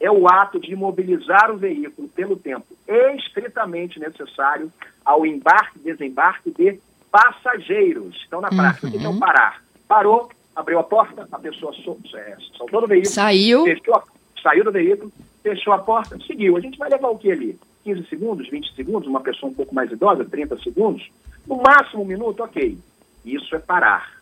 é 0.00 0.10
o 0.10 0.28
ato 0.28 0.58
de 0.60 0.72
imobilizar 0.72 1.52
o 1.52 1.56
veículo 1.56 2.08
pelo 2.08 2.36
tempo 2.36 2.66
estritamente 2.86 3.98
necessário 3.98 4.70
ao 5.04 5.24
embarque 5.24 5.78
e 5.78 5.92
desembarque 5.92 6.50
de 6.50 6.80
passageiros. 7.10 8.24
Então, 8.26 8.40
na 8.40 8.48
prática, 8.48 8.88
uhum. 8.88 8.92
o 8.92 8.98
que 8.98 9.04
é 9.04 9.08
o 9.08 9.12
uhum. 9.12 9.18
parar? 9.20 9.62
Parou, 9.86 10.28
abriu 10.54 10.80
a 10.80 10.84
porta, 10.84 11.28
a 11.30 11.38
pessoa 11.38 11.72
sol, 11.72 11.98
é, 12.12 12.36
soltou 12.56 12.80
do 12.80 12.88
veículo, 12.88 13.14
saiu, 13.14 13.64
fechou, 13.64 14.02
saiu 14.42 14.64
do 14.64 14.72
veículo, 14.72 15.12
fechou 15.44 15.72
a 15.72 15.78
porta, 15.78 16.18
seguiu. 16.26 16.56
A 16.56 16.60
gente 16.60 16.76
vai 16.76 16.90
levar 16.90 17.08
o 17.08 17.16
que 17.16 17.30
ali? 17.30 17.58
15 17.86 18.08
segundos, 18.08 18.48
20 18.48 18.74
segundos, 18.74 19.08
uma 19.08 19.20
pessoa 19.20 19.50
um 19.50 19.54
pouco 19.54 19.72
mais 19.72 19.92
idosa, 19.92 20.24
30 20.24 20.58
segundos, 20.58 21.08
no 21.46 21.56
máximo 21.62 22.02
um 22.02 22.06
minuto, 22.06 22.42
ok. 22.42 22.76
Isso 23.24 23.54
é 23.54 23.60
parar. 23.60 24.20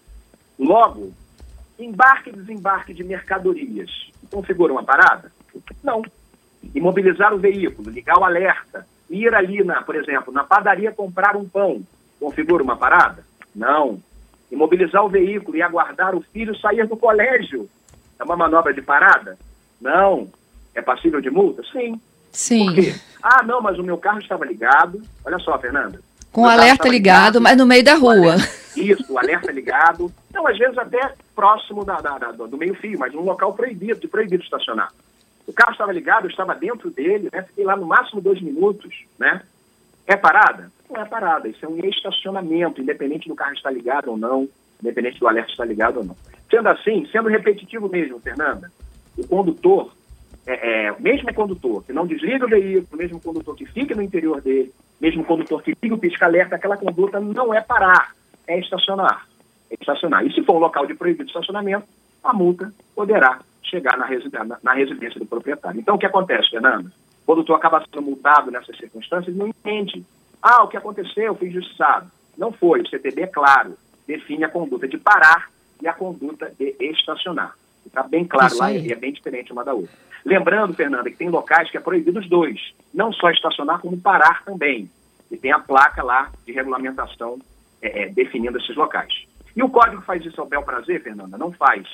Logo, 0.59 1.15
embarque 1.79 2.29
e 2.29 2.33
desembarque 2.35 2.93
de 2.93 3.03
mercadorias 3.03 4.13
configura 4.35 4.73
uma 4.73 4.83
parada? 4.83 5.33
Não. 5.83 6.03
Imobilizar 6.75 7.33
o 7.33 7.39
veículo, 7.39 7.91
ligar 7.91 8.19
o 8.19 8.25
alerta, 8.25 8.87
ir 9.09 9.33
ali, 9.35 9.63
na, 9.63 9.83
por 9.83 9.95
exemplo, 9.95 10.33
na 10.33 10.43
padaria 10.43 10.93
comprar 10.93 11.37
um 11.37 11.49
pão, 11.49 11.83
configura 12.19 12.63
uma 12.63 12.77
parada? 12.77 13.25
Não. 13.55 14.03
Imobilizar 14.51 15.05
o 15.05 15.09
veículo 15.09 15.57
e 15.57 15.63
aguardar 15.63 16.15
o 16.15 16.21
filho 16.21 16.59
sair 16.59 16.87
do 16.87 16.97
colégio, 16.97 17.69
é 18.19 18.25
uma 18.25 18.37
manobra 18.37 18.75
de 18.75 18.83
parada? 18.83 19.39
Não. 19.81 20.29
É 20.75 20.83
passível 20.83 21.21
de 21.21 21.31
multa? 21.31 21.63
Sim. 21.73 22.01
Sim. 22.35 22.67
Por 22.67 22.75
quê? 22.75 22.95
Ah, 23.23 23.43
não, 23.43 23.63
mas 23.63 23.79
o 23.79 23.83
meu 23.83 23.97
carro 23.97 24.19
estava 24.19 24.45
ligado. 24.45 25.01
Olha 25.25 25.39
só, 25.39 25.59
Fernanda. 25.59 25.99
Com 26.31 26.43
o 26.43 26.47
alerta 26.47 26.89
ligado, 26.89 27.39
ligado, 27.39 27.41
mas 27.41 27.57
no 27.57 27.65
meio 27.65 27.83
da 27.83 27.95
rua. 27.95 28.37
Isso, 28.77 29.13
o 29.13 29.19
alerta 29.19 29.51
ligado. 29.53 30.13
Não, 30.33 30.47
às 30.47 30.59
vezes 30.59 30.77
até 30.77 31.15
próximo 31.35 31.85
da, 31.85 32.01
da, 32.01 32.19
da 32.19 32.33
do 32.33 32.59
meio-fio, 32.59 32.99
mas 32.99 33.15
num 33.15 33.23
local 33.23 33.55
proibido, 33.55 34.01
de 34.01 34.09
proibido 34.09 34.43
estacionar. 34.43 34.93
O 35.47 35.53
carro 35.53 35.73
estava 35.73 35.93
ligado, 35.93 36.25
eu 36.25 36.31
estava 36.31 36.55
dentro 36.55 36.91
dele, 36.91 37.29
né? 37.33 37.43
Fiquei 37.43 37.65
lá 37.65 37.77
no 37.77 37.87
máximo 37.87 38.21
dois 38.21 38.41
minutos, 38.43 39.05
né? 39.19 39.43
É 40.07 40.17
parada? 40.17 40.71
Não 40.91 41.01
é 41.01 41.05
parada, 41.05 41.49
isso 41.49 41.65
é 41.65 41.69
um 41.69 41.79
estacionamento, 41.85 42.83
independente 42.83 43.29
do 43.29 43.35
carro 43.35 43.55
estar 43.55 43.71
ligado 43.71 44.11
ou 44.11 44.17
não, 44.17 44.49
independente 44.83 45.19
do 45.19 45.29
alerta 45.29 45.51
estar 45.51 45.65
ligado 45.65 45.99
ou 45.99 46.05
não. 46.05 46.17
Sendo 46.51 46.69
assim, 46.69 47.07
sendo 47.11 47.29
repetitivo 47.29 47.89
mesmo, 47.89 48.21
Fernanda, 48.21 48.71
o 49.17 49.27
condutor 49.27 49.95
é, 50.47 50.87
é, 50.87 51.01
mesmo 51.01 51.33
condutor 51.33 51.85
que 51.85 51.93
não 51.93 52.07
desliga 52.07 52.45
o 52.45 52.49
veículo, 52.49 52.99
mesmo 52.99 53.21
condutor 53.21 53.57
que 53.57 53.67
fica 53.67 53.95
no 53.95 54.03
interior 54.03 54.41
dele, 54.41 54.73
mesmo 55.01 55.25
condutor 55.25 55.63
que 55.63 55.77
liga 55.83 55.95
o 55.95 55.99
pisca-alerta, 55.99 56.57
aquela 56.57 56.77
conduta 56.77 57.19
não 57.19 57.53
é 57.55 57.61
parar, 57.61 58.15
é 58.47 58.59
estacionar. 58.59 59.27
É 59.71 59.75
estacionar. 59.81 60.25
E 60.27 60.33
se 60.33 60.43
for 60.43 60.57
um 60.57 60.61
local 60.61 60.87
de 60.87 60.95
proibido 60.95 61.29
estacionamento, 61.29 61.87
a 62.23 62.33
multa 62.33 62.73
poderá 62.95 63.41
chegar 63.63 63.97
na, 63.97 64.05
residência, 64.05 64.59
na, 64.63 64.73
residência 64.73 65.19
do 65.19 65.27
proprietário. 65.27 65.81
Então, 65.81 65.95
o 65.95 65.99
que 65.99 66.07
acontece, 66.07 66.51
Fernando? 66.51 66.87
O 66.87 67.27
condutor 67.27 67.57
acaba 67.57 67.83
sendo 67.83 68.03
multado 68.03 68.51
nessas 68.51 68.77
circunstâncias 68.77 69.35
não 69.35 69.49
entende. 69.49 70.05
Ah, 70.43 70.63
o 70.63 70.69
que 70.69 70.77
aconteceu? 70.77 71.35
Fui 71.35 71.49
injustiçado. 71.49 72.11
Não 72.37 72.53
foi. 72.53 72.83
O 72.83 72.89
CTB, 72.89 73.23
é 73.23 73.27
claro, 73.27 73.77
define 74.07 74.45
a 74.45 74.49
conduta 74.49 74.87
de 74.87 74.99
parar 74.99 75.49
e 75.81 75.89
a 75.89 75.93
conduta 75.95 76.53
de 76.59 76.77
estacionar. 76.81 77.55
Está 77.87 78.03
bem 78.03 78.25
claro 78.25 78.57
lá 78.57 78.73
e 78.73 78.93
é 78.93 78.97
bem 78.97 79.13
diferente 79.13 79.53
uma 79.53 79.65
da 79.65 79.75
outra. 79.75 79.95
Lembrando, 80.25 80.75
Fernanda, 80.75 81.11
que 81.11 81.17
tem 81.17 81.29
locais 81.29 81.71
que 81.71 81.77
é 81.77 81.81
proibido 81.81 82.19
os 82.19 82.29
dois. 82.29 82.59
Não 82.93 83.13
só 83.13 83.31
estacionar, 83.31 83.81
como 83.81 84.01
parar 84.01 84.43
também. 84.45 84.91
E 85.31 85.37
tem 85.37 85.53
a 85.53 85.59
placa 85.59 86.03
lá 86.03 86.31
de 86.47 86.53
regulamentação 86.53 87.39
é, 87.83 88.05
é, 88.05 88.09
definindo 88.09 88.57
esses 88.59 88.75
locais. 88.75 89.27
E 89.55 89.63
o 89.63 89.69
código 89.69 90.03
faz 90.03 90.25
isso 90.25 90.41
ao 90.41 90.47
bel 90.47 90.63
prazer, 90.63 91.03
Fernanda? 91.03 91.37
Não 91.37 91.53
faz. 91.53 91.87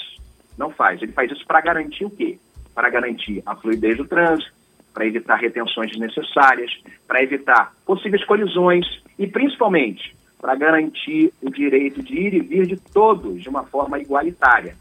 Não 0.56 0.70
faz. 0.70 1.02
Ele 1.02 1.12
faz 1.12 1.30
isso 1.30 1.44
para 1.46 1.60
garantir 1.60 2.04
o 2.04 2.10
quê? 2.10 2.38
Para 2.74 2.88
garantir 2.88 3.42
a 3.44 3.56
fluidez 3.56 3.96
do 3.96 4.06
trânsito, 4.06 4.52
para 4.94 5.06
evitar 5.06 5.36
retenções 5.36 5.90
desnecessárias, 5.90 6.70
para 7.06 7.22
evitar 7.22 7.72
possíveis 7.84 8.24
colisões 8.24 8.86
e, 9.18 9.26
principalmente, 9.26 10.16
para 10.40 10.54
garantir 10.54 11.32
o 11.42 11.50
direito 11.50 12.02
de 12.02 12.14
ir 12.14 12.34
e 12.34 12.40
vir 12.40 12.66
de 12.66 12.76
todos 12.76 13.42
de 13.42 13.48
uma 13.48 13.64
forma 13.64 13.98
igualitária. 13.98 14.76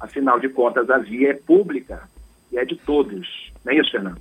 Afinal 0.00 0.40
de 0.40 0.48
contas, 0.48 0.88
a 0.88 0.98
via 0.98 1.30
é 1.30 1.34
pública 1.34 2.08
e 2.50 2.58
é 2.58 2.64
de 2.64 2.76
todos. 2.76 3.50
Não 3.64 3.72
é 3.72 3.76
isso, 3.76 3.90
Fernando? 3.90 4.18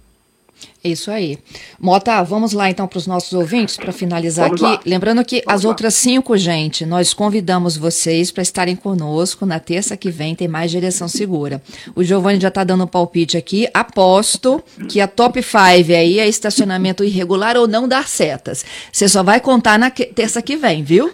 Isso 0.84 1.12
aí. 1.12 1.38
Mota, 1.80 2.22
vamos 2.24 2.54
lá 2.54 2.70
então 2.70 2.88
para 2.88 2.98
os 2.98 3.08
nossos 3.08 3.34
ouvintes 3.34 3.78
para 3.78 3.92
finalizar 3.92 4.48
vamos 4.48 4.64
aqui. 4.64 4.74
Lá. 4.74 4.82
Lembrando 4.86 5.24
que 5.26 5.42
vamos 5.42 5.54
as 5.54 5.64
lá. 5.64 5.70
outras 5.70 5.94
cinco, 5.94 6.38
gente, 6.38 6.86
nós 6.86 7.14
convidamos 7.14 7.78
vocês 7.78 8.32
para 8.32 8.42
estarem 8.42 8.76
conosco 8.76 9.46
na 9.46 9.60
terça 9.60 9.98
que 9.98 10.10
vem, 10.10 10.36
tem 10.36 10.48
mais 10.48 10.72
direção 10.72 11.08
segura. 11.08 11.62
O 11.96 12.04
Giovanni 12.04 12.40
já 12.40 12.48
está 12.48 12.64
dando 12.64 12.84
um 12.84 12.88
palpite 12.88 13.38
aqui. 13.38 13.68
Aposto 13.74 14.64
que 14.90 15.02
a 15.02 15.08
top 15.08 15.42
5 15.42 15.58
aí 15.58 16.20
é 16.20 16.28
estacionamento 16.28 17.04
irregular 17.04 17.58
ou 17.58 17.68
não 17.68 17.88
dar 17.88 18.08
setas. 18.08 18.66
Você 18.92 19.08
só 19.08 19.24
vai 19.24 19.40
contar 19.40 19.78
na 19.78 19.90
terça 19.90 20.42
que 20.42 20.56
vem, 20.56 20.84
viu? 20.84 21.12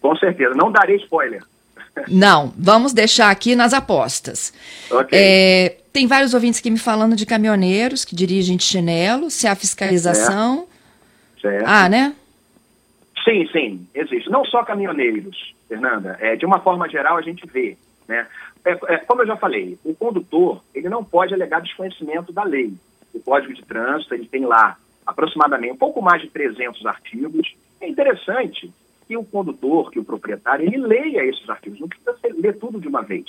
Com 0.00 0.16
certeza. 0.16 0.54
Não 0.54 0.70
darei 0.70 0.96
spoiler. 0.96 1.42
Não, 2.08 2.52
vamos 2.56 2.92
deixar 2.92 3.30
aqui 3.30 3.56
nas 3.56 3.72
apostas. 3.72 4.52
Ok. 4.90 5.18
É, 5.18 5.76
tem 5.92 6.06
vários 6.06 6.34
ouvintes 6.34 6.60
que 6.60 6.70
me 6.70 6.78
falando 6.78 7.16
de 7.16 7.24
caminhoneiros 7.24 8.04
que 8.04 8.14
dirigem 8.14 8.56
de 8.56 8.64
chinelo, 8.64 9.30
se 9.30 9.46
há 9.46 9.54
fiscalização. 9.54 10.66
Certo. 11.40 11.56
certo. 11.56 11.64
Ah, 11.66 11.88
né? 11.88 12.14
Sim, 13.24 13.48
sim, 13.50 13.88
existe. 13.94 14.30
Não 14.30 14.44
só 14.44 14.62
caminhoneiros, 14.62 15.54
Fernanda. 15.68 16.16
É, 16.20 16.36
de 16.36 16.44
uma 16.44 16.60
forma 16.60 16.88
geral, 16.88 17.16
a 17.16 17.22
gente 17.22 17.46
vê. 17.46 17.76
Né? 18.06 18.26
É, 18.64 18.94
é, 18.94 18.98
como 18.98 19.22
eu 19.22 19.26
já 19.26 19.36
falei, 19.36 19.78
o 19.84 19.94
condutor 19.94 20.62
ele 20.74 20.88
não 20.88 21.02
pode 21.02 21.32
alegar 21.32 21.60
desconhecimento 21.60 22.32
da 22.32 22.44
lei. 22.44 22.74
O 23.14 23.20
Código 23.20 23.54
de 23.54 23.64
Trânsito 23.64 24.14
ele 24.14 24.26
tem 24.26 24.44
lá 24.44 24.76
aproximadamente 25.06 25.72
um 25.72 25.78
pouco 25.78 26.02
mais 26.02 26.20
de 26.20 26.28
300 26.28 26.84
artigos. 26.84 27.54
É 27.80 27.88
interessante 27.88 28.70
que 29.06 29.16
o 29.16 29.24
condutor, 29.24 29.90
que 29.90 29.98
o 29.98 30.04
proprietário, 30.04 30.66
ele 30.66 30.78
leia 30.78 31.24
esses 31.24 31.48
artigos. 31.48 31.80
Não 31.80 31.88
precisa 31.88 32.18
ler 32.22 32.58
tudo 32.58 32.80
de 32.80 32.88
uma 32.88 33.02
vez. 33.02 33.26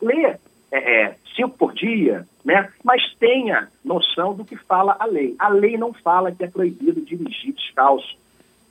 Leia 0.00 0.38
é, 0.72 1.02
é, 1.02 1.16
cinco 1.34 1.56
por 1.56 1.72
dia, 1.72 2.26
né? 2.44 2.68
mas 2.84 3.02
tenha 3.14 3.68
noção 3.84 4.34
do 4.34 4.44
que 4.44 4.56
fala 4.56 4.96
a 4.98 5.06
lei. 5.06 5.34
A 5.38 5.48
lei 5.48 5.76
não 5.76 5.92
fala 5.92 6.32
que 6.32 6.44
é 6.44 6.48
proibido 6.48 7.00
dirigir 7.00 7.52
descalço. 7.54 8.16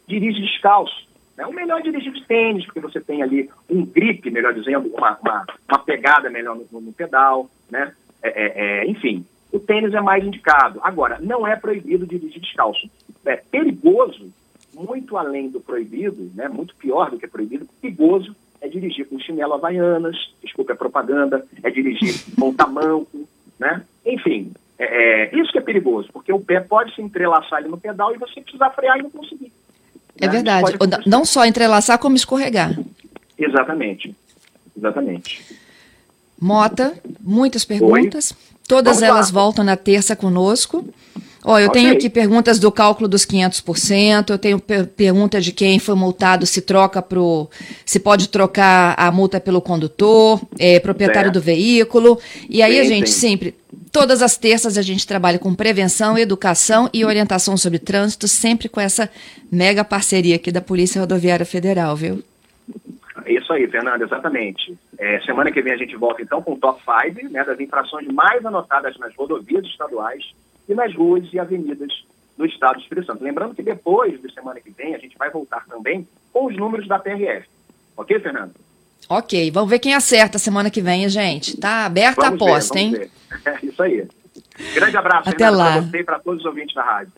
Dirige 0.07 0.41
descalço. 0.41 1.07
Né? 1.37 1.45
O 1.45 1.53
melhor 1.53 1.79
é 1.79 1.83
dirigir 1.83 2.11
de 2.11 2.25
tênis, 2.25 2.65
porque 2.65 2.79
você 2.79 2.99
tem 2.99 3.21
ali 3.21 3.49
um 3.69 3.85
grip, 3.85 4.29
melhor 4.29 4.53
dizendo, 4.53 4.89
uma, 4.89 5.17
uma, 5.21 5.45
uma 5.67 5.79
pegada 5.79 6.29
melhor 6.29 6.57
no, 6.71 6.81
no 6.81 6.93
pedal, 6.93 7.49
né? 7.69 7.93
É, 8.21 8.29
é, 8.29 8.81
é, 8.81 8.85
enfim, 8.85 9.25
o 9.51 9.59
tênis 9.59 9.93
é 9.93 10.01
mais 10.01 10.25
indicado. 10.25 10.79
Agora, 10.83 11.17
não 11.21 11.47
é 11.47 11.55
proibido 11.55 12.05
dirigir 12.05 12.41
descalço. 12.41 12.89
É 13.25 13.37
perigoso, 13.37 14.31
muito 14.79 15.17
além 15.17 15.49
do 15.49 15.59
proibido, 15.59 16.31
né? 16.33 16.47
muito 16.47 16.73
pior 16.75 17.11
do 17.11 17.19
que 17.19 17.27
proibido, 17.27 17.67
perigoso 17.81 18.35
é 18.61 18.67
dirigir 18.67 19.07
com 19.07 19.19
chinelo 19.19 19.53
havaianas, 19.53 20.15
desculpa, 20.43 20.73
é 20.73 20.75
propaganda, 20.75 21.45
é 21.63 21.69
dirigir 21.69 22.13
com 22.37 22.53
tamanco, 22.53 23.27
né? 23.57 23.83
Enfim, 24.05 24.51
é, 24.77 25.29
é, 25.33 25.39
isso 25.39 25.51
que 25.51 25.57
é 25.57 25.61
perigoso, 25.61 26.09
porque 26.11 26.31
o 26.31 26.39
pé 26.39 26.59
pode 26.59 26.93
se 26.95 27.01
entrelaçar 27.01 27.59
ali 27.59 27.69
no 27.69 27.77
pedal 27.77 28.13
e 28.13 28.17
você 28.17 28.41
precisar 28.41 28.69
frear 28.71 28.97
e 28.97 29.03
não 29.03 29.09
conseguir. 29.09 29.51
É 30.19 30.25
né? 30.25 30.31
verdade. 30.31 30.77
Não 31.05 31.23
só 31.23 31.45
entrelaçar, 31.45 31.97
como 31.99 32.15
escorregar. 32.15 32.77
Exatamente. 33.37 34.15
Exatamente. 34.77 35.57
Mota, 36.39 36.93
muitas 37.21 37.63
perguntas. 37.65 38.31
Oi? 38.31 38.59
Todas 38.67 38.99
Vamos 38.99 39.09
elas 39.09 39.31
lá. 39.31 39.41
voltam 39.41 39.63
na 39.63 39.75
terça 39.75 40.15
conosco. 40.15 40.87
Ó, 41.43 41.57
eu 41.57 41.69
okay. 41.69 41.81
tenho 41.81 41.93
aqui 41.93 42.09
perguntas 42.09 42.59
do 42.59 42.71
cálculo 42.71 43.07
dos 43.07 43.25
500%, 43.25 44.29
eu 44.29 44.37
tenho 44.37 44.59
per 44.59 44.87
pergunta 44.87 45.39
de 45.39 45.53
quem 45.53 45.79
foi 45.79 45.95
multado 45.95 46.45
se 46.45 46.61
troca 46.61 47.01
pro 47.01 47.49
se 47.85 47.99
pode 47.99 48.27
trocar 48.27 48.93
a 48.97 49.09
multa 49.11 49.39
pelo 49.39 49.61
condutor, 49.61 50.41
é, 50.59 50.79
proprietário 50.79 51.31
do 51.31 51.39
veículo. 51.39 52.19
E 52.49 52.61
aí 52.61 52.73
sim, 52.73 52.79
a 52.79 52.83
gente 52.83 53.09
sim. 53.09 53.29
sempre 53.29 53.55
todas 53.91 54.21
as 54.21 54.37
terças 54.37 54.77
a 54.77 54.81
gente 54.81 55.07
trabalha 55.07 55.39
com 55.39 55.53
prevenção, 55.55 56.17
educação 56.17 56.89
e 56.93 57.05
orientação 57.05 57.55
sobre 57.55 57.79
trânsito, 57.79 58.27
sempre 58.27 58.67
com 58.67 58.81
essa 58.81 59.09
mega 59.51 59.83
parceria 59.83 60.35
aqui 60.35 60.51
da 60.51 60.61
Polícia 60.61 60.99
Rodoviária 60.99 61.45
Federal, 61.45 61.95
viu? 61.95 62.21
Isso 63.25 63.53
aí, 63.53 63.67
Fernanda, 63.67 64.03
exatamente. 64.03 64.77
É, 64.97 65.19
semana 65.21 65.51
que 65.51 65.61
vem 65.61 65.73
a 65.73 65.77
gente 65.77 65.95
volta 65.95 66.21
então 66.21 66.41
com 66.41 66.53
o 66.53 66.57
top 66.57 66.81
5 66.83 67.29
né, 67.31 67.43
das 67.43 67.59
infrações 67.59 68.07
mais 68.07 68.45
anotadas 68.45 68.97
nas 68.97 69.15
rodovias 69.15 69.65
estaduais 69.65 70.23
e 70.69 70.73
nas 70.75 70.95
ruas 70.95 71.27
e 71.33 71.39
avenidas 71.39 71.91
do 72.37 72.45
estado 72.45 72.75
do 72.75 72.81
Espírito 72.81 73.07
Santo. 73.07 73.23
Lembrando 73.23 73.55
que 73.55 73.63
depois 73.63 74.21
de 74.21 74.33
semana 74.33 74.61
que 74.61 74.69
vem 74.69 74.95
a 74.95 74.97
gente 74.99 75.17
vai 75.17 75.29
voltar 75.29 75.65
também 75.67 76.07
com 76.31 76.45
os 76.45 76.55
números 76.55 76.87
da 76.87 76.97
PRF. 76.99 77.47
Ok, 77.97 78.17
Fernando? 78.19 78.53
Ok, 79.09 79.51
vamos 79.51 79.69
ver 79.69 79.79
quem 79.79 79.93
acerta 79.93 80.37
semana 80.37 80.69
que 80.69 80.81
vem, 80.81 81.09
gente. 81.09 81.57
Tá 81.57 81.85
aberta 81.85 82.21
vamos 82.21 82.41
a 82.41 82.45
aposta, 82.45 82.73
ver, 82.75 82.79
hein? 82.79 82.91
Ver. 82.91 83.09
É 83.45 83.65
isso 83.65 83.83
aí. 83.83 84.07
Grande 84.73 84.97
abraço, 84.97 85.29
Até 85.29 85.49
lá. 85.49 85.73
para 85.73 85.81
você 85.81 85.97
e 85.99 86.03
para 86.03 86.19
todos 86.19 86.39
os 86.39 86.45
ouvintes 86.45 86.73
da 86.73 86.83
rádio. 86.83 87.13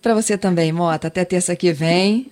Para 0.00 0.14
você 0.14 0.36
também, 0.36 0.72
Mota. 0.72 1.08
Até 1.08 1.24
terça 1.24 1.56
que 1.56 1.72
vem. 1.72 2.30